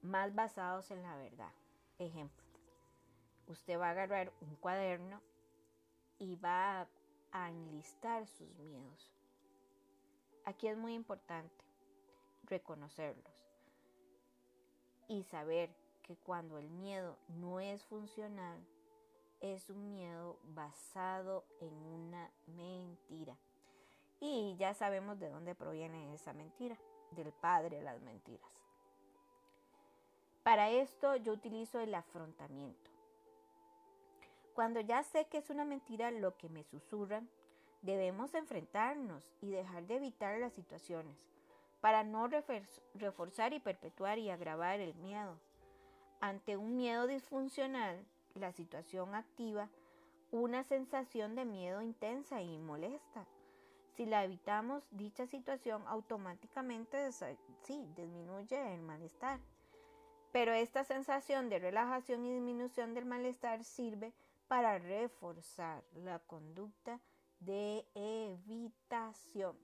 más 0.01 0.34
basados 0.34 0.89
en 0.89 1.03
la 1.03 1.15
verdad. 1.17 1.51
Ejemplo, 2.00 2.43
usted 3.46 3.79
va 3.79 3.89
a 3.89 3.91
agarrar 3.91 4.34
un 4.41 4.55
cuaderno 4.55 5.22
y 6.17 6.38
va 6.38 6.88
a 7.31 7.50
enlistar 7.51 8.25
sus 8.25 8.57
miedos. 8.57 9.13
Aquí 10.46 10.69
es 10.69 10.75
muy 10.75 10.96
importante 10.96 11.63
reconocerlos 12.46 13.31
y 15.07 15.22
saber 15.22 15.69
que 16.01 16.15
cuando 16.15 16.57
el 16.57 16.67
miedo 16.67 17.15
no 17.27 17.60
es 17.60 17.86
funcional, 17.86 18.60
es 19.41 19.70
un 19.70 19.91
miedo 19.91 20.38
basado 20.53 21.46
en 21.60 21.74
una 21.74 22.32
mentira. 22.48 23.36
Y 24.20 24.56
ya 24.58 24.74
sabemos 24.74 25.20
de 25.20 25.29
dónde 25.29 25.56
proviene 25.56 26.13
esa 26.13 26.34
mentira, 26.34 26.77
del 27.12 27.32
padre 27.32 27.77
de 27.77 27.84
las 27.84 28.01
mentiras. 28.01 28.50
Para 30.44 30.70
esto 30.70 31.15
yo 31.17 31.34
utilizo 31.34 31.79
el 31.79 31.94
afrontamiento. 31.94 32.89
Cuando 34.53 34.79
ya 34.79 35.03
sé 35.03 35.25
que 35.25 35.38
es 35.38 35.50
una 35.50 35.65
mentira 35.65 36.10
lo 36.10 36.36
que 36.38 36.50
me 36.50 36.63
susurran, 36.63 37.29
debemos 37.82 38.34
enfrentarnos 38.34 39.24
y 39.41 39.51
dejar 39.51 39.86
de 39.86 39.98
evitar 39.98 40.39
las 40.39 40.53
situaciones 40.53 41.15
para 41.79 42.03
no 42.03 42.27
reforzar 42.96 43.53
y 43.53 43.60
perpetuar 43.60 44.17
y 44.17 44.32
agravar 44.32 44.79
el 44.79 44.96
miedo. 44.96 45.38
Ante 46.20 46.58
un 46.58 46.75
miedo 46.75 47.06
disfuncional, 47.06 48.03
la 48.38 48.51
situación 48.51 49.15
activa 49.15 49.70
una 50.32 50.63
sensación 50.63 51.36
de 51.36 51.46
miedo 51.46 51.82
intensa 51.82 52.41
y 52.41 52.58
molesta. 52.58 53.25
Si 53.96 54.06
la 54.06 54.24
evitamos, 54.24 54.84
dicha 54.91 55.25
situación 55.25 55.84
automáticamente 55.88 57.12
sí, 57.12 57.88
disminuye 57.96 58.74
el 58.74 58.82
malestar. 58.82 59.39
Pero 60.32 60.53
esta 60.53 60.84
sensación 60.84 61.50
de 61.50 61.60
relajación 61.60 62.25
y 62.25 62.34
disminución 62.34 62.94
del 62.94 63.06
malestar 63.06 63.63
sirve 63.63 64.13
para 64.48 64.77
reforzar 64.77 65.84
la 65.94 66.20
conducta 66.20 67.00
de 67.39 67.86
evitación. 67.96 69.58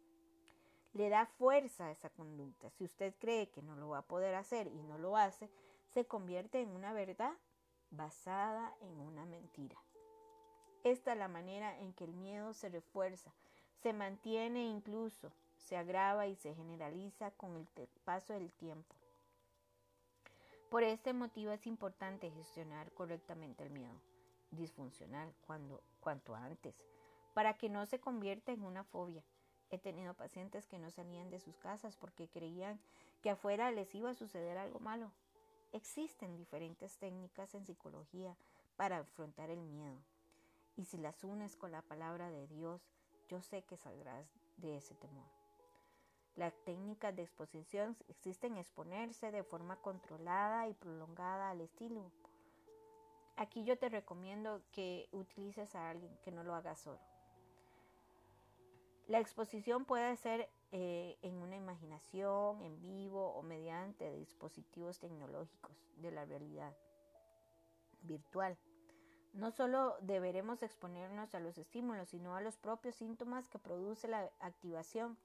Le 0.93 1.09
da 1.09 1.25
fuerza 1.25 1.87
a 1.87 1.91
esa 1.91 2.09
conducta. 2.09 2.69
Si 2.71 2.85
usted 2.85 3.13
cree 3.19 3.49
que 3.49 3.61
no 3.61 3.75
lo 3.75 3.89
va 3.89 3.99
a 3.99 4.07
poder 4.07 4.35
hacer 4.35 4.67
y 4.67 4.81
no 4.83 4.97
lo 4.97 5.17
hace, 5.17 5.49
se 5.93 6.05
convierte 6.05 6.61
en 6.61 6.69
una 6.69 6.93
verdad 6.93 7.33
basada 7.95 8.75
en 8.81 8.99
una 8.99 9.25
mentira. 9.25 9.77
Esta 10.83 11.13
es 11.13 11.17
la 11.17 11.27
manera 11.27 11.79
en 11.79 11.93
que 11.93 12.03
el 12.03 12.13
miedo 12.13 12.53
se 12.53 12.69
refuerza, 12.69 13.33
se 13.81 13.93
mantiene 13.93 14.65
incluso, 14.65 15.31
se 15.57 15.77
agrava 15.77 16.27
y 16.27 16.35
se 16.35 16.53
generaliza 16.55 17.31
con 17.31 17.55
el 17.55 17.67
paso 18.03 18.33
del 18.33 18.51
tiempo. 18.51 18.95
Por 20.69 20.83
este 20.83 21.13
motivo 21.13 21.51
es 21.51 21.67
importante 21.67 22.31
gestionar 22.31 22.91
correctamente 22.93 23.63
el 23.63 23.69
miedo 23.69 24.01
disfuncional 24.51 25.33
cuando, 25.45 25.83
cuanto 25.99 26.35
antes, 26.35 26.75
para 27.33 27.57
que 27.57 27.69
no 27.69 27.85
se 27.85 27.99
convierta 27.99 28.51
en 28.51 28.63
una 28.63 28.83
fobia. 28.83 29.23
He 29.69 29.77
tenido 29.77 30.13
pacientes 30.13 30.67
que 30.67 30.79
no 30.79 30.91
salían 30.91 31.29
de 31.29 31.39
sus 31.39 31.57
casas 31.57 31.95
porque 31.95 32.27
creían 32.27 32.79
que 33.21 33.29
afuera 33.29 33.71
les 33.71 33.93
iba 33.95 34.09
a 34.09 34.15
suceder 34.15 34.57
algo 34.57 34.79
malo. 34.79 35.11
Existen 35.73 36.37
diferentes 36.37 36.97
técnicas 36.97 37.53
en 37.53 37.65
psicología 37.65 38.37
para 38.77 38.99
afrontar 38.99 39.49
el 39.49 39.61
miedo. 39.61 39.99
Y 40.77 40.85
si 40.85 40.97
las 40.97 41.23
unes 41.23 41.57
con 41.57 41.71
la 41.71 41.81
palabra 41.81 42.31
de 42.31 42.47
Dios, 42.47 42.81
yo 43.27 43.41
sé 43.41 43.63
que 43.63 43.75
saldrás 43.75 44.33
de 44.57 44.77
ese 44.77 44.95
temor. 44.95 45.27
Las 46.35 46.53
técnicas 46.63 47.15
de 47.15 47.23
exposición 47.23 47.97
existen 48.07 48.57
exponerse 48.57 49.31
de 49.31 49.43
forma 49.43 49.75
controlada 49.75 50.67
y 50.69 50.73
prolongada 50.73 51.49
al 51.49 51.61
estilo 51.61 52.11
Aquí 53.35 53.63
yo 53.63 53.77
te 53.77 53.89
recomiendo 53.89 54.61
que 54.71 55.09
utilices 55.11 55.73
a 55.75 55.89
alguien 55.89 56.15
que 56.23 56.31
no 56.31 56.43
lo 56.43 56.53
haga 56.53 56.75
solo. 56.75 56.99
La 59.07 59.19
exposición 59.19 59.85
puede 59.85 60.15
ser 60.17 60.49
eh, 60.73 61.17
en 61.21 61.35
una 61.35 61.55
imaginación, 61.55 62.61
en 62.61 62.81
vivo 62.81 63.29
o 63.33 63.41
mediante 63.41 64.11
dispositivos 64.17 64.99
tecnológicos 64.99 65.77
de 65.95 66.11
la 66.11 66.25
realidad 66.25 66.75
virtual. 68.01 68.57
No 69.31 69.51
solo 69.51 69.95
deberemos 70.01 70.61
exponernos 70.61 71.33
a 71.33 71.39
los 71.39 71.57
estímulos, 71.57 72.09
sino 72.09 72.35
a 72.35 72.41
los 72.41 72.57
propios 72.57 72.95
síntomas 72.95 73.47
que 73.47 73.57
produce 73.57 74.09
la 74.09 74.29
activación. 74.41 75.17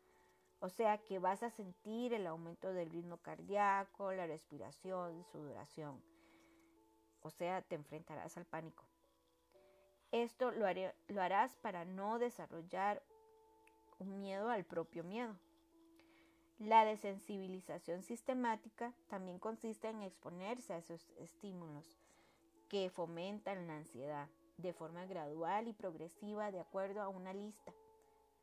O 0.60 0.68
sea 0.68 0.98
que 0.98 1.18
vas 1.18 1.42
a 1.42 1.50
sentir 1.50 2.14
el 2.14 2.28
aumento 2.28 2.72
del 2.72 2.90
ritmo 2.90 3.16
cardíaco, 3.16 4.12
la 4.12 4.28
respiración, 4.28 5.24
sudoración 5.24 6.00
o 7.22 7.30
sea, 7.30 7.62
te 7.62 7.74
enfrentarás 7.74 8.36
al 8.36 8.46
pánico. 8.46 8.84
Esto 10.12 10.50
lo, 10.50 10.66
lo 11.08 11.22
harás 11.22 11.56
para 11.56 11.84
no 11.84 12.18
desarrollar 12.18 13.02
un 13.98 14.20
miedo 14.20 14.50
al 14.50 14.64
propio 14.64 15.04
miedo. 15.04 15.34
La 16.58 16.84
desensibilización 16.84 18.02
sistemática 18.02 18.92
también 19.08 19.38
consiste 19.38 19.88
en 19.88 20.02
exponerse 20.02 20.72
a 20.72 20.78
esos 20.78 21.08
estímulos 21.18 21.84
que 22.68 22.90
fomentan 22.90 23.66
la 23.66 23.76
ansiedad 23.76 24.28
de 24.56 24.72
forma 24.72 25.06
gradual 25.06 25.68
y 25.68 25.72
progresiva 25.72 26.50
de 26.50 26.60
acuerdo 26.60 27.00
a 27.00 27.08
una 27.08 27.32
lista, 27.32 27.72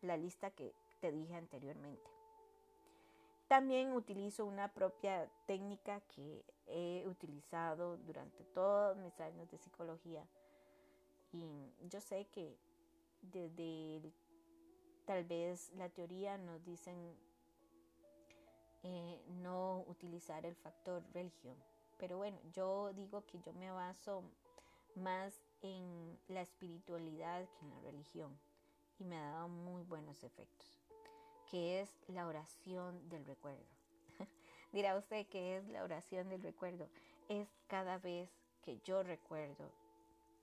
la 0.01 0.15
lista 0.15 0.49
que 0.49 0.73
te 1.01 1.11
dije 1.11 1.35
anteriormente. 1.35 2.09
También 3.47 3.91
utilizo 3.91 4.45
una 4.45 4.69
propia 4.69 5.29
técnica 5.45 6.01
que 6.15 6.43
he 6.67 7.05
utilizado 7.07 7.97
durante 7.97 8.43
todos 8.45 8.97
mis 8.97 9.19
años 9.19 9.51
de 9.51 9.57
psicología. 9.57 10.25
Y 11.31 11.45
yo 11.89 12.01
sé 12.01 12.25
que 12.31 12.57
desde 13.21 14.01
tal 15.05 15.23
vez 15.23 15.71
la 15.75 15.89
teoría 15.89 16.37
nos 16.37 16.63
dicen 16.65 17.15
eh, 18.83 19.21
no 19.41 19.83
utilizar 19.87 20.45
el 20.45 20.55
factor 20.55 21.03
religión. 21.13 21.55
Pero 21.97 22.17
bueno, 22.17 22.37
yo 22.53 22.91
digo 22.93 23.25
que 23.25 23.39
yo 23.39 23.53
me 23.53 23.71
baso 23.71 24.23
más 24.95 25.33
en 25.61 26.19
la 26.27 26.41
espiritualidad 26.41 27.47
que 27.47 27.65
en 27.65 27.71
la 27.71 27.81
religión 27.81 28.37
y 28.99 29.05
me 29.05 29.17
ha 29.17 29.31
dado 29.31 29.47
muy 29.47 29.83
buenos 29.83 30.23
efectos, 30.23 30.67
que 31.49 31.81
es 31.81 31.89
la 32.07 32.27
oración 32.27 33.09
del 33.09 33.25
recuerdo. 33.25 33.65
Dirá 34.71 34.97
usted 34.97 35.27
que 35.27 35.57
es 35.57 35.67
la 35.69 35.83
oración 35.83 36.29
del 36.29 36.41
recuerdo. 36.41 36.87
Es 37.27 37.47
cada 37.67 37.97
vez 37.97 38.29
que 38.61 38.79
yo 38.83 39.03
recuerdo 39.03 39.71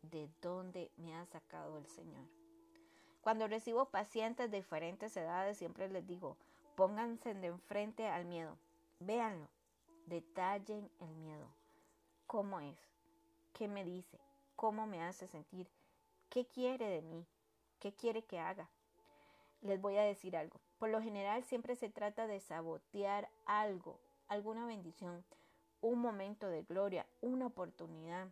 de 0.03 0.29
dónde 0.41 0.91
me 0.97 1.15
ha 1.15 1.25
sacado 1.27 1.79
el 1.79 1.87
Señor. 1.87 2.42
Cuando 3.23 3.49
recibo 3.49 3.87
pacientes 3.87 4.51
de 4.51 4.59
diferentes 4.59 5.17
edades, 5.17 5.57
siempre 5.57 5.89
les 5.89 6.07
digo, 6.07 6.37
pónganse 6.77 7.35
de 7.35 7.47
enfrente 7.47 8.07
al 8.09 8.27
miedo. 8.27 8.59
Véanlo. 9.01 9.49
Detallen 10.07 10.91
el 11.01 11.15
miedo. 11.17 11.47
¿Cómo 12.27 12.61
es? 12.61 12.77
¿Qué 13.55 13.69
me 13.69 13.85
dice? 13.85 14.19
¿Cómo 14.57 14.87
me 14.87 15.03
hace 15.03 15.27
sentir? 15.27 15.69
¿Qué 16.29 16.45
quiere 16.45 16.87
de 16.87 17.03
mí? 17.03 17.25
¿Qué 17.79 17.93
quiere 17.93 18.23
que 18.23 18.39
haga? 18.39 18.69
Les 19.63 19.81
voy 19.81 19.97
a 19.97 20.03
decir 20.03 20.37
algo. 20.37 20.61
Por 20.79 20.91
lo 20.91 21.01
general 21.01 21.45
siempre 21.45 21.77
se 21.77 21.89
trata 21.89 22.27
de 22.27 22.41
sabotear 22.41 23.29
algo 23.47 23.99
alguna 24.33 24.65
bendición, 24.65 25.23
un 25.83 25.99
momento 25.99 26.49
de 26.49 26.63
gloria, 26.63 27.05
una 27.21 27.47
oportunidad. 27.47 28.29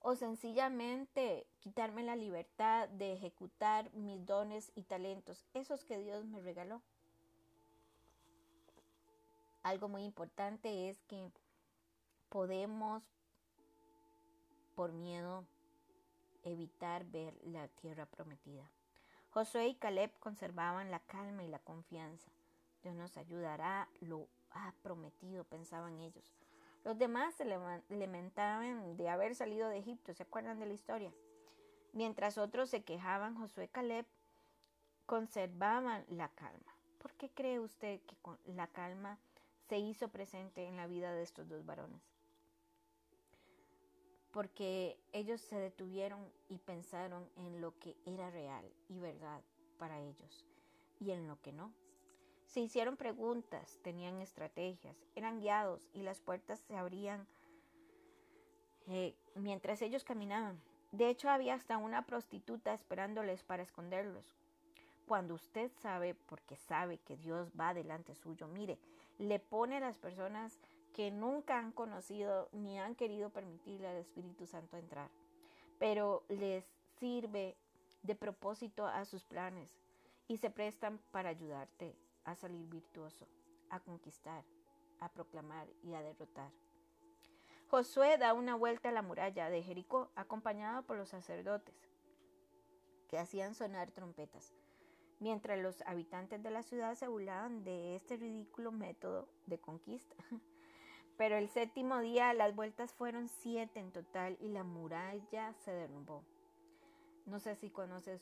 O 0.00 0.16
sencillamente 0.16 1.46
quitarme 1.60 2.02
la 2.02 2.16
libertad 2.16 2.88
de 2.88 3.12
ejecutar 3.12 3.92
mis 3.92 4.24
dones 4.24 4.72
y 4.74 4.82
talentos, 4.82 5.44
esos 5.52 5.84
que 5.84 5.98
Dios 5.98 6.24
me 6.24 6.40
regaló. 6.40 6.80
Algo 9.62 9.88
muy 9.88 10.04
importante 10.04 10.88
es 10.88 11.02
que 11.02 11.30
podemos, 12.30 13.02
por 14.74 14.92
miedo, 14.92 15.44
evitar 16.44 17.04
ver 17.04 17.36
la 17.44 17.68
tierra 17.68 18.06
prometida. 18.06 18.70
Josué 19.30 19.68
y 19.68 19.74
Caleb 19.74 20.10
conservaban 20.18 20.90
la 20.90 21.00
calma 21.00 21.44
y 21.44 21.48
la 21.48 21.58
confianza. 21.58 22.30
Dios 22.82 22.94
nos 22.94 23.16
ayudará, 23.18 23.88
lo 24.00 24.26
ha 24.50 24.72
prometido, 24.82 25.44
pensaban 25.44 26.00
ellos. 26.00 26.32
Los 26.84 26.98
demás 26.98 27.34
se 27.34 27.44
lamentaban 27.44 28.96
de 28.96 29.08
haber 29.08 29.34
salido 29.34 29.68
de 29.68 29.78
Egipto, 29.78 30.14
¿se 30.14 30.22
acuerdan 30.22 30.58
de 30.58 30.66
la 30.66 30.72
historia? 30.72 31.12
Mientras 31.92 32.38
otros 32.38 32.70
se 32.70 32.82
quejaban, 32.82 33.36
Josué 33.36 33.64
y 33.64 33.68
Caleb 33.68 34.06
conservaban 35.06 36.04
la 36.08 36.28
calma. 36.28 36.74
¿Por 36.98 37.12
qué 37.14 37.30
cree 37.30 37.58
usted 37.58 38.00
que 38.02 38.16
la 38.46 38.66
calma 38.68 39.18
se 39.68 39.78
hizo 39.78 40.08
presente 40.08 40.66
en 40.66 40.76
la 40.76 40.86
vida 40.86 41.12
de 41.12 41.22
estos 41.22 41.48
dos 41.48 41.66
varones? 41.66 42.00
Porque 44.32 44.98
ellos 45.12 45.40
se 45.40 45.56
detuvieron 45.56 46.32
y 46.48 46.58
pensaron 46.58 47.28
en 47.36 47.60
lo 47.60 47.78
que 47.78 47.96
era 48.06 48.30
real 48.30 48.64
y 48.88 49.00
verdad 49.00 49.42
para 49.78 50.00
ellos 50.00 50.46
y 51.00 51.10
en 51.10 51.26
lo 51.26 51.40
que 51.40 51.52
no. 51.52 51.74
Se 52.50 52.58
hicieron 52.58 52.96
preguntas, 52.96 53.78
tenían 53.84 54.20
estrategias, 54.20 54.96
eran 55.14 55.38
guiados 55.38 55.88
y 55.94 56.02
las 56.02 56.20
puertas 56.20 56.58
se 56.58 56.76
abrían 56.76 57.28
eh, 58.88 59.14
mientras 59.36 59.82
ellos 59.82 60.02
caminaban. 60.02 60.60
De 60.90 61.08
hecho, 61.08 61.30
había 61.30 61.54
hasta 61.54 61.76
una 61.76 62.06
prostituta 62.06 62.74
esperándoles 62.74 63.44
para 63.44 63.62
esconderlos. 63.62 64.24
Cuando 65.06 65.34
usted 65.34 65.70
sabe, 65.80 66.16
porque 66.26 66.56
sabe 66.56 66.98
que 66.98 67.16
Dios 67.16 67.52
va 67.58 67.72
delante 67.72 68.16
suyo, 68.16 68.48
mire, 68.48 68.80
le 69.18 69.38
pone 69.38 69.76
a 69.76 69.80
las 69.80 69.98
personas 69.98 70.58
que 70.92 71.12
nunca 71.12 71.56
han 71.56 71.70
conocido 71.70 72.48
ni 72.50 72.80
han 72.80 72.96
querido 72.96 73.30
permitirle 73.30 73.86
al 73.86 73.98
Espíritu 73.98 74.48
Santo 74.48 74.76
entrar, 74.76 75.08
pero 75.78 76.24
les 76.28 76.64
sirve 76.98 77.56
de 78.02 78.16
propósito 78.16 78.88
a 78.88 79.04
sus 79.04 79.22
planes 79.22 79.70
y 80.26 80.38
se 80.38 80.50
prestan 80.50 80.98
para 81.12 81.28
ayudarte 81.28 81.94
a 82.24 82.34
salir 82.34 82.66
virtuoso, 82.68 83.26
a 83.70 83.80
conquistar, 83.80 84.44
a 85.00 85.08
proclamar 85.08 85.68
y 85.82 85.94
a 85.94 86.02
derrotar. 86.02 86.50
Josué 87.70 88.18
da 88.18 88.34
una 88.34 88.56
vuelta 88.56 88.88
a 88.88 88.92
la 88.92 89.02
muralla 89.02 89.48
de 89.48 89.62
Jericó 89.62 90.10
acompañado 90.16 90.82
por 90.82 90.96
los 90.96 91.10
sacerdotes 91.10 91.74
que 93.08 93.18
hacían 93.18 93.54
sonar 93.54 93.90
trompetas, 93.92 94.52
mientras 95.20 95.58
los 95.60 95.82
habitantes 95.82 96.42
de 96.42 96.50
la 96.50 96.62
ciudad 96.62 96.94
se 96.94 97.08
burlaban 97.08 97.62
de 97.62 97.94
este 97.94 98.16
ridículo 98.16 98.72
método 98.72 99.28
de 99.46 99.60
conquista. 99.60 100.16
Pero 101.16 101.36
el 101.36 101.48
séptimo 101.48 102.00
día 102.00 102.32
las 102.32 102.56
vueltas 102.56 102.92
fueron 102.94 103.28
siete 103.28 103.78
en 103.78 103.92
total 103.92 104.36
y 104.40 104.48
la 104.48 104.64
muralla 104.64 105.52
se 105.54 105.70
derrumbó. 105.70 106.24
No 107.26 107.38
sé 107.38 107.54
si 107.56 107.70
conoce 107.70 108.20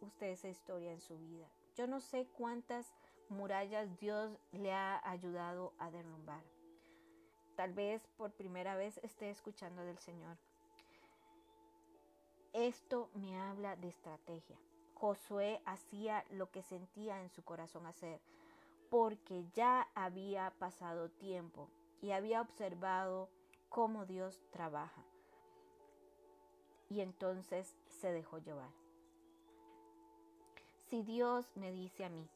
usted 0.00 0.28
esa 0.28 0.48
historia 0.48 0.92
en 0.92 1.00
su 1.00 1.18
vida. 1.18 1.46
Yo 1.76 1.86
no 1.86 2.00
sé 2.00 2.26
cuántas 2.36 2.92
murallas 3.30 3.98
Dios 3.98 4.38
le 4.52 4.72
ha 4.72 5.00
ayudado 5.08 5.72
a 5.78 5.90
derrumbar. 5.90 6.42
Tal 7.56 7.72
vez 7.72 8.06
por 8.16 8.32
primera 8.32 8.76
vez 8.76 8.98
esté 9.02 9.30
escuchando 9.30 9.82
del 9.82 9.98
Señor. 9.98 10.36
Esto 12.52 13.10
me 13.14 13.38
habla 13.38 13.76
de 13.76 13.88
estrategia. 13.88 14.56
Josué 14.94 15.60
hacía 15.64 16.24
lo 16.30 16.50
que 16.50 16.62
sentía 16.62 17.20
en 17.20 17.30
su 17.30 17.44
corazón 17.44 17.86
hacer, 17.86 18.20
porque 18.90 19.44
ya 19.54 19.88
había 19.94 20.52
pasado 20.58 21.10
tiempo 21.10 21.68
y 22.00 22.12
había 22.12 22.40
observado 22.40 23.28
cómo 23.68 24.06
Dios 24.06 24.40
trabaja. 24.50 25.04
Y 26.88 27.00
entonces 27.00 27.76
se 27.88 28.12
dejó 28.12 28.38
llevar. 28.38 28.70
Si 30.88 31.02
Dios 31.02 31.46
me 31.54 31.70
dice 31.70 32.04
a 32.04 32.08
mí 32.08 32.28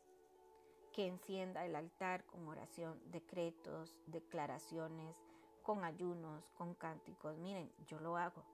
que 0.92 1.06
encienda 1.06 1.64
el 1.64 1.74
altar 1.74 2.24
con 2.26 2.46
oración, 2.48 3.00
decretos, 3.10 3.96
declaraciones, 4.06 5.16
con 5.62 5.84
ayunos, 5.84 6.50
con 6.58 6.74
cánticos, 6.74 7.38
miren, 7.38 7.72
yo 7.86 7.98
lo 8.00 8.16
hago 8.16 8.44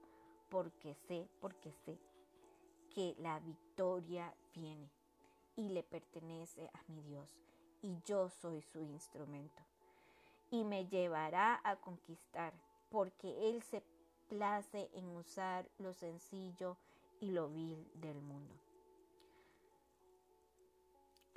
porque 0.48 0.94
sé, 0.94 1.28
porque 1.40 1.72
sé 1.84 1.98
que 2.94 3.14
la 3.18 3.38
victoria 3.40 4.34
viene 4.54 4.90
y 5.56 5.68
le 5.70 5.82
pertenece 5.82 6.70
a 6.72 6.82
mi 6.88 7.02
Dios 7.02 7.28
y 7.82 8.00
yo 8.04 8.28
soy 8.28 8.62
su 8.62 8.80
instrumento. 8.80 9.62
Y 10.50 10.64
me 10.64 10.86
llevará 10.86 11.60
a 11.64 11.76
conquistar 11.76 12.54
porque 12.90 13.50
Él 13.50 13.62
se 13.62 13.82
place 14.28 14.90
en 14.94 15.06
usar 15.08 15.68
lo 15.78 15.92
sencillo 15.92 16.76
y 17.20 17.30
lo 17.30 17.48
vil 17.48 17.90
del 17.94 18.20
mundo. 18.20 18.54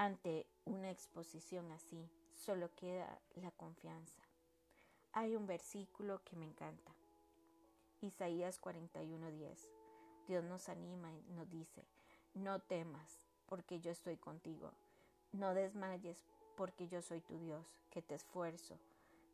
Ante 0.02 0.48
una 0.66 0.90
exposición 0.90 1.72
así, 1.72 2.10
solo 2.34 2.74
queda 2.74 3.22
la 3.36 3.52
confianza. 3.52 4.24
Hay 5.14 5.36
un 5.36 5.46
versículo 5.46 6.24
que 6.24 6.36
me 6.36 6.46
encanta. 6.46 6.92
Isaías 8.02 8.60
41:10. 8.60 9.70
Dios 10.28 10.44
nos 10.44 10.70
anima 10.70 11.14
y 11.14 11.22
nos 11.34 11.48
dice, 11.52 11.86
no 12.34 12.60
temas, 12.62 13.28
porque 13.46 13.80
yo 13.80 13.92
estoy 13.92 14.18
contigo. 14.18 14.72
No 15.34 15.54
desmayes, 15.54 16.26
porque 16.58 16.88
yo 16.88 17.04
soy 17.04 17.22
tu 17.22 17.38
Dios, 17.38 17.68
que 17.92 18.02
te 18.02 18.16
esfuerzo. 18.16 18.80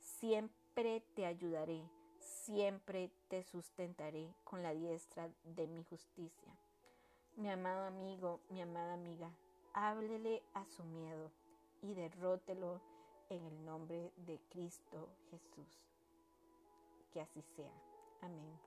Siempre 0.01 0.99
te 1.15 1.25
ayudaré, 1.25 1.81
siempre 2.19 3.09
te 3.29 3.41
sustentaré 3.43 4.35
con 4.43 4.63
la 4.63 4.73
diestra 4.73 5.29
de 5.45 5.65
mi 5.65 5.81
justicia. 5.85 6.53
Mi 7.37 7.49
amado 7.49 7.85
amigo, 7.85 8.41
mi 8.49 8.61
amada 8.61 8.95
amiga, 8.95 9.31
háblele 9.77 10.41
a 10.55 10.65
su 10.65 10.83
miedo 10.83 11.31
y 11.83 11.93
derrótelo 11.93 12.81
en 13.29 13.45
el 13.45 13.63
nombre 13.63 14.11
de 14.25 14.39
Cristo 14.49 15.09
Jesús. 15.29 15.85
Que 17.13 17.21
así 17.21 17.43
sea. 17.55 17.71
Amén. 18.21 18.59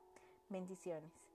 Bendiciones. 0.48 1.29